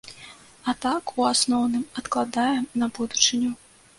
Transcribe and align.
А 0.71 0.73
так, 0.85 1.11
у 1.19 1.27
асноўным, 1.33 1.85
адкладаем, 2.03 2.65
на 2.85 2.91
будучыню. 2.99 3.51